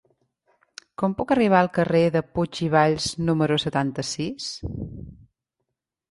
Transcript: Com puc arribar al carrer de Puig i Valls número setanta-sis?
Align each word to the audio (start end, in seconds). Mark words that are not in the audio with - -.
Com 1.01 1.11
puc 1.17 1.33
arribar 1.33 1.59
al 1.65 1.67
carrer 1.75 1.99
de 2.15 2.23
Puig 2.37 2.61
i 2.67 2.69
Valls 2.75 3.05
número 3.27 3.59
setanta-sis? 3.65 4.49